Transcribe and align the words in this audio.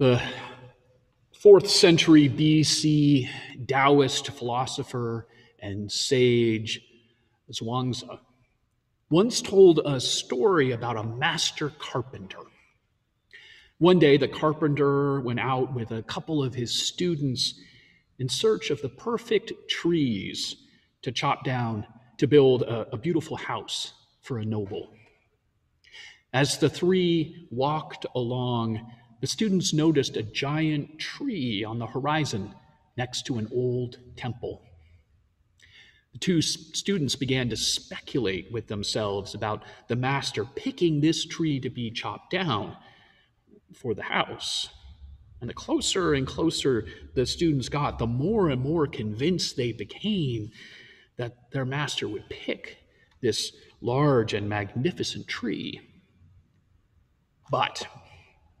The 0.00 0.22
fourth 1.38 1.68
century 1.68 2.26
BC 2.26 3.28
Taoist 3.68 4.28
philosopher 4.28 5.28
and 5.58 5.92
sage 5.92 6.80
Zhuangzi 7.52 8.18
once 9.10 9.42
told 9.42 9.80
a 9.84 10.00
story 10.00 10.70
about 10.70 10.96
a 10.96 11.02
master 11.02 11.68
carpenter. 11.78 12.38
One 13.76 13.98
day, 13.98 14.16
the 14.16 14.26
carpenter 14.26 15.20
went 15.20 15.38
out 15.38 15.74
with 15.74 15.90
a 15.90 16.02
couple 16.04 16.42
of 16.42 16.54
his 16.54 16.72
students 16.72 17.60
in 18.18 18.30
search 18.30 18.70
of 18.70 18.80
the 18.80 18.88
perfect 18.88 19.52
trees 19.68 20.56
to 21.02 21.12
chop 21.12 21.44
down 21.44 21.86
to 22.16 22.26
build 22.26 22.62
a, 22.62 22.88
a 22.94 22.96
beautiful 22.96 23.36
house 23.36 23.92
for 24.22 24.38
a 24.38 24.46
noble. 24.46 24.94
As 26.32 26.56
the 26.56 26.70
three 26.70 27.48
walked 27.50 28.06
along, 28.14 28.80
the 29.20 29.26
students 29.26 29.72
noticed 29.72 30.16
a 30.16 30.22
giant 30.22 30.98
tree 30.98 31.62
on 31.64 31.78
the 31.78 31.86
horizon 31.86 32.54
next 32.96 33.26
to 33.26 33.38
an 33.38 33.48
old 33.52 33.98
temple. 34.16 34.62
The 36.12 36.18
two 36.18 36.42
students 36.42 37.14
began 37.14 37.48
to 37.50 37.56
speculate 37.56 38.50
with 38.50 38.66
themselves 38.66 39.34
about 39.34 39.62
the 39.88 39.96
master 39.96 40.44
picking 40.44 41.00
this 41.00 41.24
tree 41.24 41.60
to 41.60 41.70
be 41.70 41.90
chopped 41.90 42.30
down 42.30 42.76
for 43.74 43.94
the 43.94 44.02
house. 44.02 44.68
And 45.40 45.48
the 45.48 45.54
closer 45.54 46.14
and 46.14 46.26
closer 46.26 46.86
the 47.14 47.24
students 47.24 47.68
got, 47.68 47.98
the 47.98 48.06
more 48.06 48.50
and 48.50 48.60
more 48.60 48.86
convinced 48.86 49.56
they 49.56 49.72
became 49.72 50.50
that 51.16 51.50
their 51.52 51.64
master 51.64 52.08
would 52.08 52.28
pick 52.28 52.78
this 53.20 53.52
large 53.80 54.34
and 54.34 54.48
magnificent 54.48 55.26
tree. 55.28 55.80
But 57.50 57.86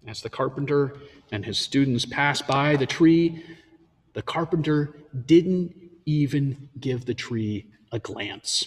as 0.06 0.22
the 0.22 0.30
carpenter 0.30 0.96
and 1.30 1.44
his 1.44 1.58
students 1.58 2.04
passed 2.04 2.46
by 2.46 2.76
the 2.76 2.86
tree, 2.86 3.44
the 4.14 4.22
carpenter 4.22 4.96
didn't 5.26 5.74
even 6.06 6.68
give 6.78 7.04
the 7.04 7.14
tree 7.14 7.66
a 7.92 7.98
glance. 7.98 8.66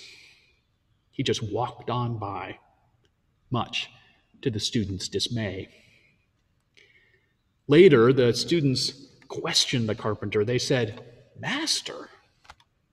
He 1.12 1.24
just 1.24 1.44
walked 1.44 1.90
on 1.90 2.18
by, 2.18 2.60
much 3.50 3.90
to 4.42 4.50
the 4.50 4.60
students' 4.60 5.08
dismay. 5.08 5.70
Later, 7.68 8.12
the 8.12 8.34
students 8.34 9.08
questioned 9.28 9.88
the 9.88 9.96
carpenter. 9.96 10.44
They 10.44 10.60
said, 10.60 11.02
Master, 11.40 12.10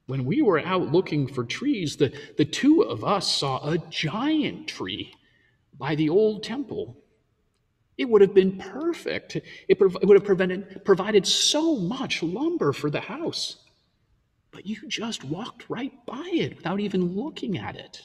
when 0.06 0.24
we 0.24 0.42
were 0.42 0.60
out 0.60 0.92
looking 0.92 1.26
for 1.26 1.44
trees, 1.44 1.96
the, 1.96 2.12
the 2.36 2.44
two 2.44 2.82
of 2.82 3.04
us 3.04 3.32
saw 3.32 3.68
a 3.68 3.78
giant 3.90 4.68
tree 4.68 5.14
by 5.78 5.94
the 5.94 6.08
old 6.08 6.42
temple. 6.42 6.96
It 8.00 8.08
would 8.08 8.22
have 8.22 8.32
been 8.32 8.56
perfect. 8.56 9.36
It, 9.68 9.78
prov- 9.78 9.98
it 10.00 10.06
would 10.06 10.16
have 10.16 10.24
prevented, 10.24 10.86
provided 10.86 11.26
so 11.26 11.76
much 11.76 12.22
lumber 12.22 12.72
for 12.72 12.88
the 12.88 13.02
house. 13.02 13.56
But 14.52 14.66
you 14.66 14.88
just 14.88 15.22
walked 15.22 15.68
right 15.68 15.92
by 16.06 16.26
it 16.32 16.56
without 16.56 16.80
even 16.80 17.14
looking 17.14 17.58
at 17.58 17.76
it. 17.76 18.00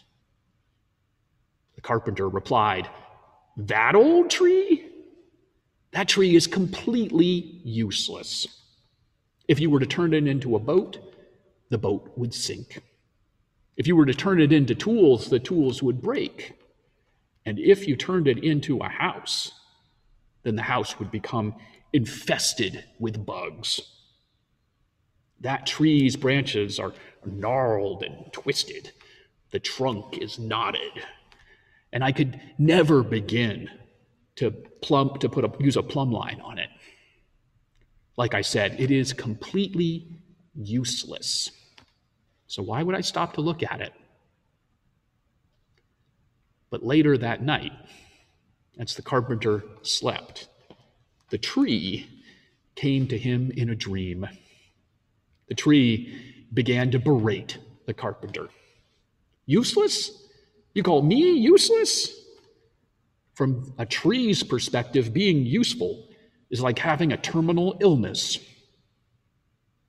The 1.76 1.82
carpenter 1.82 2.28
replied, 2.28 2.90
That 3.56 3.96
old 3.96 4.30
tree? 4.30 4.86
That 5.92 6.10
tree 6.10 6.36
is 6.36 6.46
completely 6.46 7.62
useless. 7.64 8.48
If 9.48 9.62
you 9.62 9.70
were 9.70 9.80
to 9.80 9.86
turn 9.86 10.14
it 10.14 10.28
into 10.28 10.58
a 10.58 10.60
boat, 10.60 10.98
the 11.70 11.78
boat 11.78 12.12
would 12.18 12.34
sink. 12.34 12.82
If 13.78 13.88
you 13.88 13.96
were 13.96 14.06
to 14.06 14.14
turn 14.14 14.42
it 14.42 14.52
into 14.52 14.76
tools, 14.76 15.30
the 15.30 15.40
tools 15.40 15.82
would 15.82 16.02
break. 16.02 16.52
And 17.46 17.58
if 17.58 17.88
you 17.88 17.96
turned 17.96 18.28
it 18.28 18.44
into 18.44 18.80
a 18.80 18.90
house, 18.90 19.54
then 20.46 20.56
the 20.56 20.62
house 20.62 20.98
would 21.00 21.12
become 21.12 21.56
infested 21.92 22.86
with 23.00 23.26
bugs. 23.26 23.82
That 25.42 25.66
tree's 25.66 26.16
branches 26.16 26.80
are 26.80 26.94
gnarled 27.26 28.04
and 28.04 28.32
twisted. 28.32 28.92
The 29.52 29.60
trunk 29.60 30.20
is 30.20 30.38
knotted. 30.38 31.04
And 31.92 32.04
I 32.04 32.12
could 32.12 32.40
never 32.60 33.04
begin 33.04 33.70
to 34.36 34.52
plumb 34.52 35.18
to 35.20 35.28
put 35.28 35.44
a 35.44 35.52
use 35.60 35.78
a 35.78 35.84
plumb 35.84 36.12
line 36.12 36.40
on 36.42 36.60
it. 36.60 36.70
Like 38.16 38.36
I 38.36 38.42
said, 38.42 38.80
it 38.80 38.92
is 38.92 39.12
completely 39.14 40.08
useless. 40.54 41.52
So 42.48 42.62
why 42.62 42.84
would 42.84 42.96
I 42.96 43.02
stop 43.02 43.34
to 43.34 43.42
look 43.42 43.64
at 43.64 43.82
it? 43.82 43.94
But 46.70 46.84
later 46.84 47.18
that 47.18 47.42
night, 47.42 47.72
as 48.78 48.96
the 48.96 49.02
carpenter 49.02 49.64
slept, 49.82 50.48
the 51.30 51.38
tree 51.38 52.08
came 52.76 53.08
to 53.08 53.18
him 53.18 53.52
in 53.56 53.70
a 53.70 53.76
dream. 53.76 54.28
The 55.48 55.56
tree 55.56 56.46
began 56.54 56.92
to 56.92 57.00
berate 57.00 57.58
the 57.86 57.94
carpenter. 57.94 58.50
Useless? 59.46 60.12
You 60.74 60.84
call 60.84 61.02
me 61.02 61.38
useless? 61.38 62.22
From 63.34 63.74
a 63.78 63.86
tree's 63.86 64.44
perspective, 64.44 65.14
being 65.14 65.46
useful 65.46 66.08
is 66.50 66.62
like 66.62 66.80
having 66.80 67.12
a 67.12 67.18
terminal 67.18 67.78
illness. 67.82 68.40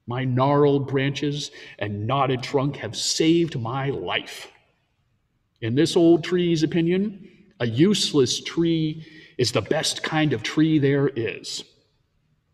My 0.07 0.25
gnarled 0.25 0.89
branches 0.89 1.51
and 1.79 2.07
knotted 2.07 2.43
trunk 2.43 2.77
have 2.77 2.97
saved 2.97 3.59
my 3.59 3.91
life. 3.91 4.51
In 5.61 5.75
this 5.75 5.97
old 5.97 6.23
tree's 6.23 6.63
opinion, 6.63 7.29
a 7.61 7.67
useless 7.67 8.41
tree 8.41 9.07
is 9.39 9.53
the 9.53 9.63
best 9.63 10.03
kind 10.03 10.33
of 10.33 10.43
tree 10.43 10.79
there 10.79 11.09
is. 11.09 11.65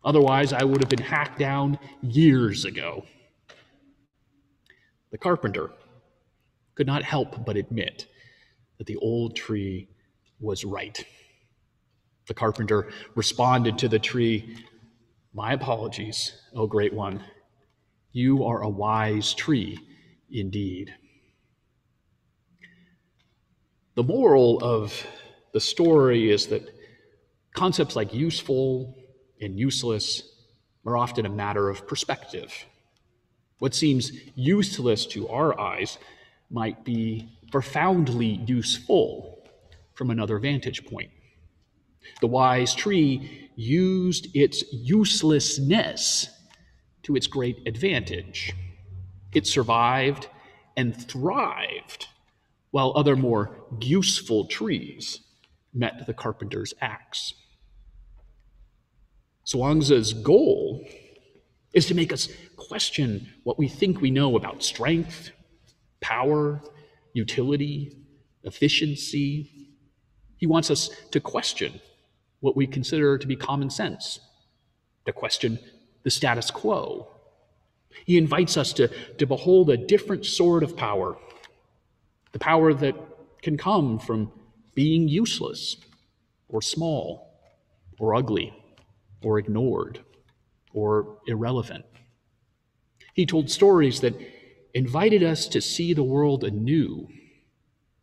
Otherwise, 0.03 0.51
I 0.51 0.63
would 0.63 0.81
have 0.81 0.89
been 0.89 1.01
hacked 1.01 1.39
down 1.39 1.79
years 2.01 2.65
ago. 2.65 3.05
The 5.11 5.17
carpenter 5.17 5.71
could 6.75 6.87
not 6.87 7.03
help 7.03 7.45
but 7.45 7.55
admit 7.55 8.07
that 8.77 8.87
the 8.87 8.97
old 8.97 9.35
tree 9.35 9.87
was 10.39 10.65
right. 10.65 11.05
The 12.27 12.33
carpenter 12.33 12.89
responded 13.15 13.77
to 13.79 13.87
the 13.87 13.99
tree, 13.99 14.57
My 15.33 15.53
apologies, 15.53 16.33
O 16.55 16.67
great 16.67 16.93
one. 16.93 17.23
You 18.11 18.43
are 18.45 18.61
a 18.61 18.69
wise 18.69 19.33
tree 19.33 19.79
indeed. 20.29 20.93
The 23.95 24.03
moral 24.03 24.59
of 24.63 25.05
the 25.53 25.59
story 25.59 26.31
is 26.31 26.47
that 26.47 26.67
concepts 27.53 27.95
like 27.95 28.13
useful 28.13 28.97
and 29.39 29.59
useless 29.59 30.23
are 30.85 30.97
often 30.97 31.25
a 31.25 31.29
matter 31.29 31.69
of 31.69 31.87
perspective. 31.87 32.51
What 33.59 33.75
seems 33.75 34.11
useless 34.35 35.05
to 35.07 35.27
our 35.29 35.59
eyes 35.59 35.97
might 36.49 36.83
be 36.83 37.29
profoundly 37.51 38.41
useful 38.47 39.47
from 39.93 40.09
another 40.09 40.39
vantage 40.39 40.85
point. 40.85 41.11
The 42.19 42.27
wise 42.27 42.73
tree 42.73 43.49
used 43.55 44.35
its 44.35 44.63
uselessness 44.73 46.29
to 47.03 47.15
its 47.15 47.27
great 47.27 47.67
advantage. 47.67 48.53
It 49.33 49.45
survived 49.45 50.27
and 50.75 50.95
thrived, 50.95 52.07
while 52.73 52.91
other 52.95 53.15
more 53.15 53.55
useful 53.79 54.47
trees 54.47 55.19
met 55.75 56.07
the 56.07 56.13
carpenter's 56.13 56.73
axe. 56.81 57.35
Zhuangzi's 59.45 60.11
goal 60.11 60.83
is 61.71 61.85
to 61.85 61.93
make 61.93 62.11
us 62.11 62.29
question 62.57 63.31
what 63.43 63.59
we 63.59 63.67
think 63.67 64.01
we 64.01 64.09
know 64.09 64.35
about 64.35 64.63
strength, 64.63 65.29
power, 66.01 66.63
utility, 67.13 67.95
efficiency. 68.43 69.51
He 70.37 70.47
wants 70.47 70.71
us 70.71 70.89
to 71.11 71.19
question 71.19 71.79
what 72.39 72.57
we 72.57 72.65
consider 72.65 73.19
to 73.19 73.27
be 73.27 73.35
common 73.35 73.69
sense, 73.69 74.19
to 75.05 75.13
question 75.13 75.59
the 76.01 76.09
status 76.09 76.49
quo. 76.49 77.07
He 78.07 78.17
invites 78.17 78.57
us 78.57 78.73
to, 78.73 78.87
to 79.19 79.27
behold 79.27 79.69
a 79.69 79.77
different 79.77 80.25
sort 80.25 80.63
of 80.63 80.75
power, 80.75 81.15
the 82.33 82.39
power 82.39 82.73
that 82.73 82.95
can 83.41 83.57
come 83.57 83.97
from 83.97 84.31
being 84.75 85.07
useless 85.07 85.77
or 86.49 86.61
small 86.61 87.39
or 87.99 88.15
ugly 88.15 88.53
or 89.23 89.39
ignored 89.39 89.99
or 90.73 91.19
irrelevant. 91.27 91.85
He 93.13 93.25
told 93.25 93.49
stories 93.49 94.01
that 94.01 94.15
invited 94.73 95.23
us 95.23 95.47
to 95.47 95.61
see 95.61 95.93
the 95.93 96.03
world 96.03 96.43
anew 96.43 97.07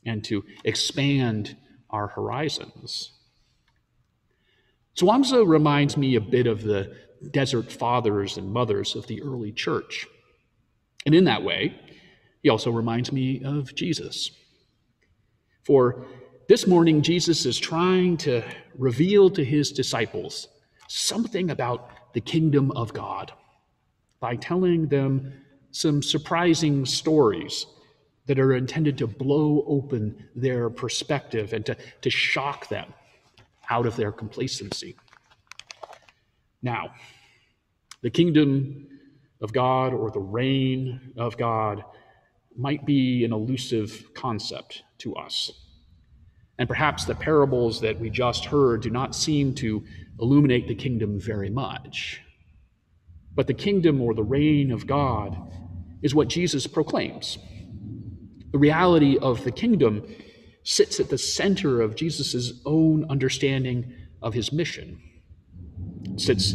and 0.06 0.24
to 0.24 0.44
expand 0.64 1.56
our 1.90 2.06
horizons. 2.06 3.12
Zhuangzi 4.96 5.46
reminds 5.46 5.96
me 5.96 6.14
a 6.14 6.20
bit 6.20 6.46
of 6.46 6.62
the 6.62 6.94
desert 7.30 7.70
fathers 7.70 8.36
and 8.36 8.52
mothers 8.52 8.94
of 8.94 9.06
the 9.06 9.20
early 9.22 9.52
church. 9.52 10.06
And 11.04 11.14
in 11.14 11.24
that 11.24 11.42
way, 11.42 11.78
he 12.42 12.48
also 12.48 12.70
reminds 12.70 13.12
me 13.12 13.42
of 13.44 13.75
Jesus. 13.75 14.31
For 15.64 16.06
this 16.48 16.66
morning, 16.66 17.02
Jesus 17.02 17.46
is 17.46 17.58
trying 17.58 18.16
to 18.19 18.42
reveal 18.76 19.31
to 19.31 19.44
his 19.44 19.70
disciples 19.72 20.48
something 20.88 21.50
about 21.50 22.12
the 22.12 22.20
kingdom 22.20 22.72
of 22.72 22.92
God 22.92 23.32
by 24.19 24.37
telling 24.37 24.88
them 24.88 25.32
some 25.70 26.02
surprising 26.02 26.84
stories 26.84 27.66
that 28.26 28.38
are 28.38 28.54
intended 28.54 28.98
to 28.98 29.06
blow 29.06 29.64
open 29.66 30.28
their 30.34 30.70
perspective 30.70 31.52
and 31.52 31.64
to, 31.66 31.76
to 32.02 32.10
shock 32.10 32.69
them 32.69 32.92
out 33.70 33.87
of 33.87 33.96
their 33.96 34.12
complacency. 34.12 34.96
Now, 36.62 36.92
the 38.02 38.10
kingdom 38.10 38.88
of 39.40 39.52
God 39.52 39.94
or 39.94 40.10
the 40.10 40.20
reign 40.20 41.12
of 41.16 41.37
God 41.37 41.84
might 42.56 42.85
be 42.85 43.25
an 43.25 43.32
elusive 43.32 44.12
concept 44.14 44.82
to 44.99 45.14
us. 45.17 45.50
And 46.58 46.69
perhaps 46.69 47.05
the 47.05 47.14
parables 47.14 47.81
that 47.81 47.99
we 47.99 48.11
just 48.11 48.44
heard 48.44 48.82
do 48.82 48.91
not 48.91 49.14
seem 49.14 49.55
to 49.56 49.82
illuminate 50.20 50.69
the 50.69 50.75
kingdom 50.75 51.19
very 51.19 51.49
much. 51.49 52.20
But 53.35 53.47
the 53.47 53.55
kingdom 53.55 54.00
or 54.02 54.12
the 54.12 54.23
reign 54.23 54.70
of 54.70 54.87
God 54.87 55.37
is 56.02 56.14
what 56.14 56.29
Jesus 56.29 56.67
proclaims. 56.67 57.38
The 58.52 58.58
reality 58.58 59.17
of 59.19 59.44
the 59.44 59.52
kingdom 59.52 60.06
sits 60.64 61.00
at 61.00 61.08
the 61.08 61.19
center 61.19 61.81
of 61.81 61.94
Jesus' 61.94 62.61
own 62.67 63.06
understanding 63.08 63.94
of 64.20 64.35
his 64.35 64.52
mission. 64.52 65.00
It 66.05 66.20
sits 66.20 66.55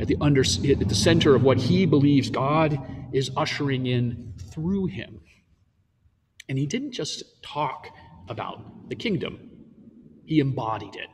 at 0.00 0.08
the, 0.08 0.16
under, 0.20 0.42
at 0.42 0.88
the 0.88 0.94
center 0.94 1.34
of 1.34 1.42
what 1.42 1.58
he 1.58 1.86
believes 1.86 2.28
God 2.28 2.78
is 3.12 3.30
ushering 3.36 3.86
in 3.86 4.34
through 4.52 4.86
him. 4.86 5.20
And 6.48 6.58
he 6.58 6.66
didn't 6.66 6.92
just 6.92 7.42
talk 7.42 7.88
about 8.28 8.88
the 8.88 8.96
kingdom, 8.96 9.50
he 10.24 10.40
embodied 10.40 10.94
it 10.94 11.08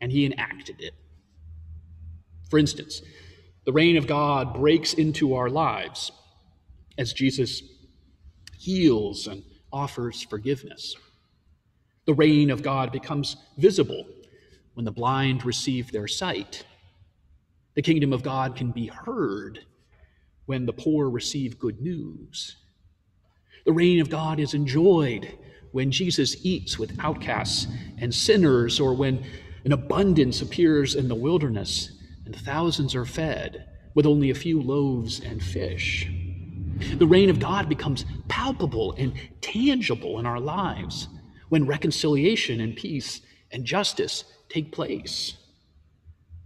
and 0.00 0.10
he 0.12 0.26
enacted 0.26 0.80
it. 0.80 0.94
For 2.50 2.58
instance, 2.58 3.02
the 3.64 3.72
reign 3.72 3.96
of 3.96 4.06
God 4.06 4.54
breaks 4.54 4.92
into 4.92 5.34
our 5.34 5.48
lives 5.48 6.10
as 6.98 7.12
Jesus 7.12 7.62
heals 8.58 9.26
and 9.26 9.42
offers 9.72 10.22
forgiveness. 10.22 10.94
The 12.04 12.14
reign 12.14 12.50
of 12.50 12.62
God 12.62 12.92
becomes 12.92 13.36
visible 13.56 14.04
when 14.74 14.84
the 14.84 14.90
blind 14.90 15.44
receive 15.44 15.92
their 15.92 16.08
sight. 16.08 16.64
The 17.74 17.82
kingdom 17.82 18.12
of 18.12 18.22
God 18.22 18.56
can 18.56 18.72
be 18.72 18.88
heard 18.88 19.60
when 20.46 20.66
the 20.66 20.72
poor 20.72 21.08
receive 21.08 21.58
good 21.58 21.80
news. 21.80 22.56
The 23.64 23.72
reign 23.72 24.00
of 24.00 24.10
God 24.10 24.40
is 24.40 24.54
enjoyed 24.54 25.38
when 25.70 25.90
Jesus 25.90 26.36
eats 26.44 26.78
with 26.78 26.98
outcasts 27.00 27.66
and 27.98 28.14
sinners, 28.14 28.78
or 28.80 28.94
when 28.94 29.24
an 29.64 29.72
abundance 29.72 30.42
appears 30.42 30.94
in 30.94 31.08
the 31.08 31.14
wilderness 31.14 31.92
and 32.26 32.36
thousands 32.36 32.94
are 32.94 33.04
fed 33.04 33.68
with 33.94 34.06
only 34.06 34.30
a 34.30 34.34
few 34.34 34.60
loaves 34.60 35.20
and 35.20 35.42
fish. 35.42 36.08
The 36.94 37.06
reign 37.06 37.30
of 37.30 37.38
God 37.38 37.68
becomes 37.68 38.04
palpable 38.28 38.94
and 38.98 39.12
tangible 39.40 40.18
in 40.18 40.26
our 40.26 40.40
lives 40.40 41.08
when 41.48 41.66
reconciliation 41.66 42.60
and 42.60 42.74
peace 42.74 43.20
and 43.50 43.64
justice 43.64 44.24
take 44.48 44.72
place. 44.72 45.36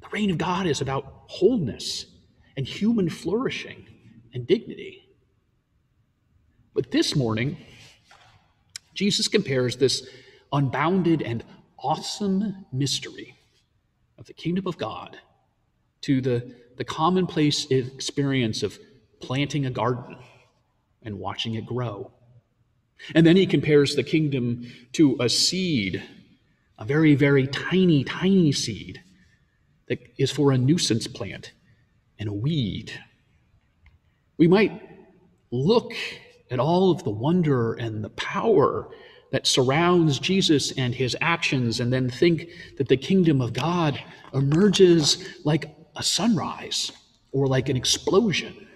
The 0.02 0.08
reign 0.12 0.30
of 0.30 0.38
God 0.38 0.66
is 0.66 0.80
about 0.80 1.24
wholeness 1.28 2.06
and 2.56 2.66
human 2.66 3.08
flourishing 3.08 3.86
and 4.32 4.46
dignity. 4.46 5.02
But 6.74 6.90
this 6.90 7.14
morning, 7.14 7.56
Jesus 8.94 9.28
compares 9.28 9.76
this 9.76 10.06
unbounded 10.52 11.22
and 11.22 11.44
awesome 11.78 12.66
mystery 12.72 13.34
of 14.18 14.26
the 14.26 14.32
kingdom 14.32 14.66
of 14.66 14.78
God 14.78 15.18
to 16.02 16.20
the, 16.20 16.54
the 16.76 16.84
commonplace 16.84 17.66
experience 17.70 18.62
of 18.62 18.78
planting 19.20 19.66
a 19.66 19.70
garden 19.70 20.16
and 21.02 21.18
watching 21.18 21.54
it 21.54 21.66
grow. 21.66 22.10
And 23.14 23.26
then 23.26 23.36
he 23.36 23.46
compares 23.46 23.94
the 23.94 24.02
kingdom 24.02 24.66
to 24.92 25.16
a 25.20 25.28
seed, 25.28 26.02
a 26.78 26.84
very, 26.84 27.14
very 27.14 27.46
tiny, 27.46 28.04
tiny 28.04 28.52
seed 28.52 29.02
that 29.88 29.98
is 30.18 30.30
for 30.30 30.52
a 30.52 30.58
nuisance 30.58 31.06
plant 31.06 31.52
and 32.18 32.28
a 32.28 32.32
weed. 32.32 32.92
We 34.38 34.48
might 34.48 34.82
look 35.50 35.92
at 36.50 36.58
all 36.60 36.90
of 36.90 37.02
the 37.04 37.10
wonder 37.10 37.74
and 37.74 38.04
the 38.04 38.10
power 38.10 38.88
that 39.32 39.46
surrounds 39.46 40.18
Jesus 40.18 40.72
and 40.72 40.94
his 40.94 41.16
actions, 41.20 41.80
and 41.80 41.92
then 41.92 42.08
think 42.08 42.48
that 42.78 42.88
the 42.88 42.96
kingdom 42.96 43.40
of 43.40 43.52
God 43.52 44.00
emerges 44.32 45.40
like 45.44 45.76
a 45.96 46.02
sunrise 46.02 46.92
or 47.32 47.48
like 47.48 47.68
an 47.68 47.76
explosion. 47.76 48.66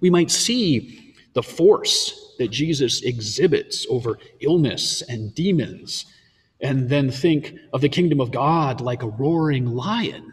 We 0.00 0.10
might 0.10 0.30
see 0.30 1.14
the 1.34 1.42
force 1.42 2.34
that 2.38 2.48
Jesus 2.48 3.02
exhibits 3.02 3.86
over 3.90 4.18
illness 4.40 5.02
and 5.02 5.34
demons, 5.34 6.06
and 6.60 6.88
then 6.88 7.10
think 7.10 7.54
of 7.72 7.82
the 7.82 7.88
kingdom 7.88 8.20
of 8.20 8.30
God 8.30 8.80
like 8.80 9.02
a 9.02 9.08
roaring 9.08 9.66
lion. 9.66 10.32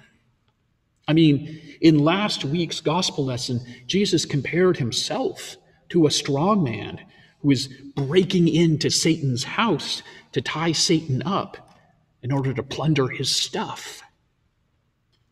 I 1.08 1.14
mean, 1.14 1.60
in 1.82 2.00
last 2.00 2.44
week's 2.44 2.82
gospel 2.82 3.26
lesson, 3.26 3.62
Jesus 3.88 4.26
compared 4.26 4.78
himself 4.78 5.58
to 5.90 6.06
a 6.06 6.12
strong 6.12 6.64
man 6.64 7.00
who 7.42 7.52
is 7.52 7.68
breaking 7.96 8.48
into 8.48 8.90
Satan's 8.90 9.44
house 9.44 10.04
to 10.34 10.42
tie 10.42 10.74
Satan 10.74 11.24
up 11.24 11.76
in 12.22 12.32
order 12.32 12.54
to 12.54 12.64
plunder 12.64 13.08
his 13.08 13.34
stuff. 13.34 14.02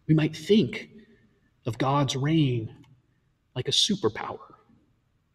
We 0.08 0.16
might 0.16 0.36
think 0.36 0.90
of 1.66 1.78
God's 1.78 2.16
reign 2.16 2.74
like 3.56 3.68
a 3.68 3.72
superpower, 3.72 4.40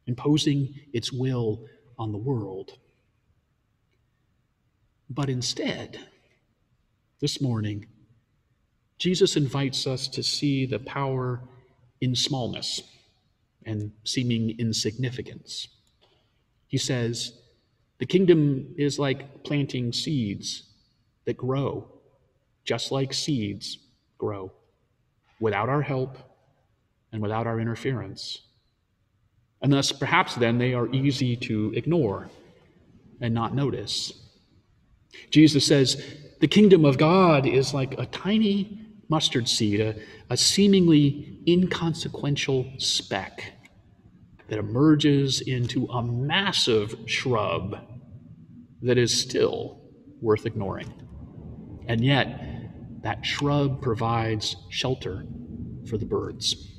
imposing 0.07 0.75
its 0.93 1.13
will 1.13 1.67
on 1.99 2.11
the 2.11 2.19
world. 2.19 2.79
But 5.11 5.29
instead, 5.29 5.99
this 7.21 7.41
morning, 7.41 7.87
Jesus 9.03 9.35
invites 9.35 9.89
us 9.89 10.07
to 10.07 10.23
see 10.23 10.65
the 10.65 10.79
power 10.79 11.41
in 12.01 12.15
smallness 12.15 12.83
and 13.67 13.91
seeming 14.05 14.57
insignificance. 14.61 15.67
He 16.69 16.79
says, 16.79 17.33
The 17.99 18.07
kingdom 18.07 18.73
is 18.79 19.01
like 19.01 19.43
planting 19.43 19.93
seeds 19.93 20.63
that 21.25 21.37
grow, 21.37 21.89
just 22.65 22.93
like 22.93 23.13
seeds 23.13 23.77
grow, 24.19 24.53
without 25.41 25.69
our 25.69 25.83
help 25.83 26.17
and 27.11 27.21
without 27.21 27.49
our 27.49 27.59
interference. 27.59 28.43
And 29.63 29.73
thus, 29.73 29.91
perhaps 29.91 30.37
then, 30.37 30.59
they 30.59 30.75
are 30.75 30.89
easy 30.95 31.35
to 31.39 31.73
ignore 31.75 32.31
and 33.21 33.35
not 33.35 33.53
notice. 33.53 34.13
Jesus 35.31 35.67
says, 35.67 36.01
The 36.39 36.47
kingdom 36.47 36.85
of 36.85 36.99
God 36.99 37.49
is 37.49 37.75
like 37.75 37.99
a 37.99 38.07
tiny 38.07 38.79
mustard 39.13 39.47
seed, 39.47 39.79
a, 39.79 39.95
a 40.31 40.37
seemingly 40.39 41.39
inconsequential 41.47 42.73
speck 42.79 43.53
that 44.49 44.59
emerges 44.59 45.43
into 45.43 45.85
a 45.89 46.03
massive 46.03 46.95
shrub 47.05 47.77
that 48.81 48.97
is 48.97 49.13
still 49.13 49.83
worth 50.23 50.47
ignoring. 50.47 50.91
And 51.89 52.03
yet, 52.03 52.41
that 53.03 53.27
shrub 53.27 53.83
provides 53.83 54.57
shelter 54.71 55.27
for 55.87 55.99
the 55.99 56.07
birds. 56.07 56.71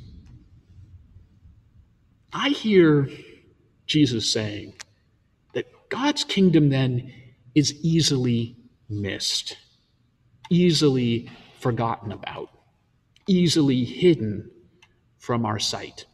I 2.32 2.50
hear 2.50 3.10
Jesus 3.86 4.34
saying 4.34 4.74
that 5.54 5.68
God's 5.90 6.24
kingdom 6.24 6.70
then 6.70 7.14
is 7.54 7.76
easily 7.84 8.56
missed, 8.90 9.56
easily 10.50 11.30
forgotten 11.64 12.12
about, 12.12 12.50
easily 13.26 13.86
hidden 13.86 14.52
from 15.18 15.46
our 15.46 15.58
sight. 15.58 16.06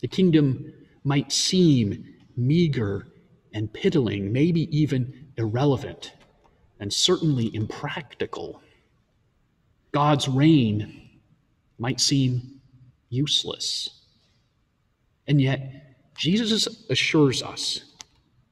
The 0.00 0.08
kingdom 0.08 0.74
might 1.02 1.32
seem 1.32 2.04
meager 2.36 3.08
and 3.54 3.72
piddling, 3.72 4.30
maybe 4.30 4.68
even 4.76 5.28
irrelevant, 5.38 6.12
and 6.78 6.92
certainly 6.92 7.54
impractical. 7.54 8.60
God's 9.92 10.28
reign 10.28 11.08
might 11.78 11.98
seem 11.98 12.60
useless. 13.08 14.02
And 15.26 15.40
yet, 15.40 15.96
Jesus 16.18 16.68
assures 16.90 17.42
us 17.42 17.94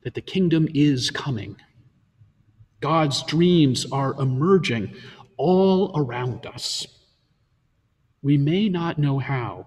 that 0.05 0.15
the 0.15 0.23
kingdom 0.23 0.69
is 0.73 1.11
coming. 1.11 1.57
God's 2.81 3.23
dreams 3.25 3.85
are 3.93 4.15
emerging 4.19 4.95
all 5.41 5.91
around 5.97 6.45
us. 6.45 6.87
We 8.23 8.37
may 8.37 8.69
not 8.69 8.99
know 8.99 9.19
how, 9.19 9.67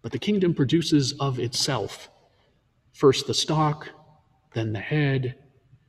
but 0.00 0.12
the 0.12 0.18
kingdom 0.18 0.54
produces 0.54 1.12
of 1.18 1.40
itself 1.40 2.08
first 2.92 3.26
the 3.26 3.34
stalk, 3.34 3.90
then 4.54 4.72
the 4.72 4.78
head, 4.78 5.34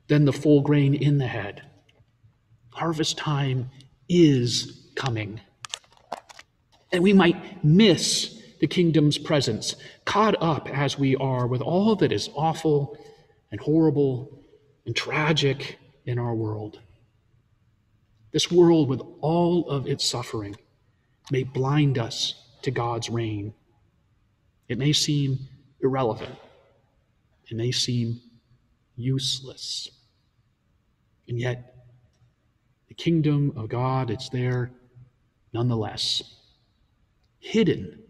then 0.07 0.25
the 0.25 0.33
full 0.33 0.61
grain 0.61 0.95
in 0.95 1.19
the 1.19 1.27
head. 1.27 1.61
Harvest 2.71 3.15
time 3.17 3.69
is 4.09 4.89
coming. 4.95 5.39
And 6.91 7.03
we 7.03 7.13
might 7.13 7.63
miss 7.63 8.41
the 8.59 8.67
kingdom's 8.67 9.19
presence, 9.19 9.75
caught 10.05 10.41
up 10.41 10.67
as 10.67 10.97
we 10.97 11.15
are 11.17 11.45
with 11.45 11.61
all 11.61 11.95
that 11.97 12.11
is 12.11 12.29
awful 12.33 12.97
and 13.51 13.61
horrible 13.61 14.41
and 14.87 14.95
tragic 14.95 15.77
in 16.07 16.17
our 16.17 16.33
world. 16.33 16.79
This 18.35 18.51
world, 18.51 18.89
with 18.89 19.01
all 19.21 19.69
of 19.69 19.87
its 19.87 20.05
suffering, 20.05 20.57
may 21.31 21.43
blind 21.43 21.97
us 21.97 22.33
to 22.63 22.69
God's 22.69 23.09
reign. 23.09 23.53
It 24.67 24.77
may 24.77 24.91
seem 24.91 25.47
irrelevant, 25.79 26.35
it 27.49 27.55
may 27.55 27.71
seem 27.71 28.19
useless. 28.97 29.87
And 31.29 31.39
yet, 31.39 31.75
the 32.89 32.93
kingdom 32.93 33.53
of 33.55 33.69
God, 33.69 34.11
it's 34.11 34.27
there 34.27 34.69
nonetheless, 35.53 36.21
hidden 37.39 38.03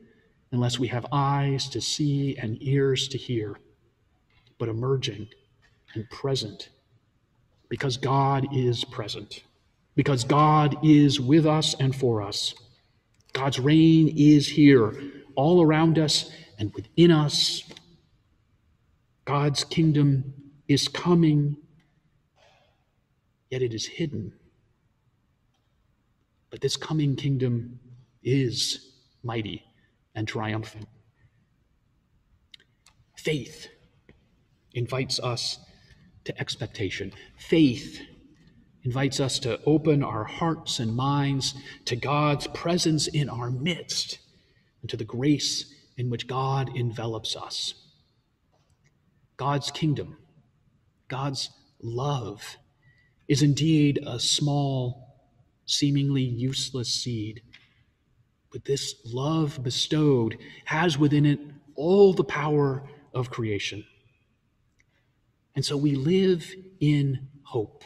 unless 0.51 0.79
we 0.79 0.87
have 0.87 1.05
eyes 1.11 1.69
to 1.69 1.79
see 1.79 2.35
and 2.37 2.57
ears 2.63 3.07
to 3.09 3.19
hear, 3.19 3.59
but 4.57 4.69
emerging 4.69 5.27
and 5.93 6.09
present 6.09 6.69
because 7.69 7.95
God 7.95 8.47
is 8.51 8.83
present, 8.85 9.43
because 9.95 10.23
God 10.23 10.77
is 10.83 11.19
with 11.19 11.45
us 11.45 11.73
and 11.79 11.95
for 11.95 12.21
us. 12.21 12.53
God's 13.33 13.59
reign 13.59 14.13
is 14.15 14.47
here, 14.47 14.93
all 15.35 15.61
around 15.61 15.99
us 15.99 16.29
and 16.59 16.73
within 16.73 17.11
us. 17.11 17.63
God's 19.25 19.63
kingdom 19.63 20.33
is 20.67 20.87
coming, 20.87 21.57
yet 23.49 23.61
it 23.61 23.73
is 23.73 23.85
hidden. 23.85 24.33
But 26.49 26.61
this 26.61 26.77
coming 26.77 27.15
kingdom 27.15 27.79
is 28.23 28.91
mighty 29.23 29.63
and 30.13 30.27
triumphant. 30.27 30.87
Faith 33.17 33.67
invites 34.73 35.19
us 35.19 35.59
to 36.25 36.39
expectation. 36.39 37.11
Faith 37.37 37.99
invites 38.85 39.19
us 39.19 39.39
to 39.39 39.59
open 39.65 40.03
our 40.03 40.23
hearts 40.23 40.79
and 40.79 40.95
minds 40.95 41.55
to 41.85 41.95
God's 41.95 42.45
presence 42.47 43.07
in 43.07 43.29
our 43.29 43.49
midst 43.49 44.19
and 44.81 44.89
to 44.91 44.95
the 44.95 45.03
grace 45.03 45.73
in 45.97 46.11
which 46.11 46.27
God 46.27 46.69
envelops 46.75 47.35
us. 47.35 47.73
God's 49.37 49.71
kingdom, 49.71 50.17
God's 51.07 51.49
love, 51.81 52.57
is 53.27 53.41
indeed 53.41 53.99
a 54.05 54.19
small, 54.19 55.17
seemingly 55.65 56.21
useless 56.21 56.89
seed. 56.89 57.41
But 58.51 58.65
this 58.65 58.95
love 59.03 59.63
bestowed 59.63 60.37
has 60.65 60.97
within 60.97 61.25
it 61.25 61.39
all 61.75 62.13
the 62.13 62.23
power 62.23 62.87
of 63.15 63.31
creation. 63.31 63.83
And 65.55 65.65
so 65.65 65.75
we 65.75 65.95
live 65.95 66.53
in 66.79 67.29
hope 67.43 67.83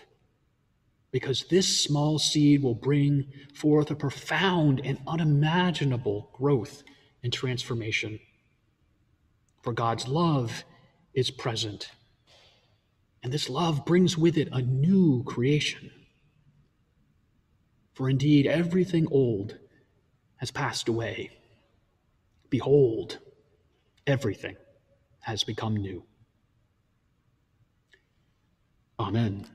because 1.11 1.45
this 1.45 1.83
small 1.83 2.19
seed 2.19 2.61
will 2.61 2.75
bring 2.75 3.25
forth 3.53 3.89
a 3.89 3.95
profound 3.95 4.81
and 4.83 4.99
unimaginable 5.07 6.29
growth 6.33 6.83
and 7.23 7.33
transformation. 7.33 8.19
For 9.63 9.73
God's 9.73 10.07
love 10.07 10.63
is 11.13 11.31
present, 11.31 11.89
and 13.23 13.33
this 13.33 13.49
love 13.49 13.85
brings 13.85 14.17
with 14.17 14.37
it 14.37 14.49
a 14.51 14.61
new 14.61 15.23
creation. 15.23 15.91
For 17.93 18.09
indeed, 18.09 18.47
everything 18.47 19.07
old 19.11 19.57
has 20.37 20.51
passed 20.51 20.87
away. 20.87 21.31
Behold, 22.49 23.17
everything 24.07 24.55
has 25.21 25.43
become 25.43 25.75
new. 25.75 26.03
Amen. 28.97 29.45